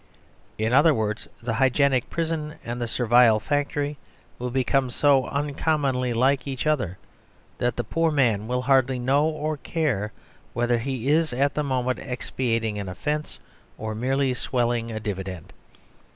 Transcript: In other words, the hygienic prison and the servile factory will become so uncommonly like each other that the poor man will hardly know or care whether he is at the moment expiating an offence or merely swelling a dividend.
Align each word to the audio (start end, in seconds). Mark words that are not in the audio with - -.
In 0.57 0.73
other 0.73 0.95
words, 0.95 1.27
the 1.43 1.53
hygienic 1.53 2.09
prison 2.09 2.55
and 2.65 2.81
the 2.81 2.87
servile 2.87 3.39
factory 3.39 3.99
will 4.39 4.49
become 4.49 4.89
so 4.89 5.27
uncommonly 5.27 6.11
like 6.11 6.47
each 6.47 6.65
other 6.65 6.97
that 7.59 7.75
the 7.75 7.83
poor 7.83 8.09
man 8.09 8.47
will 8.47 8.63
hardly 8.63 8.97
know 8.97 9.25
or 9.27 9.57
care 9.57 10.11
whether 10.53 10.79
he 10.79 11.07
is 11.09 11.33
at 11.33 11.53
the 11.53 11.61
moment 11.63 11.99
expiating 11.99 12.79
an 12.79 12.89
offence 12.89 13.37
or 13.77 13.93
merely 13.93 14.33
swelling 14.33 14.89
a 14.89 14.99
dividend. 14.99 15.53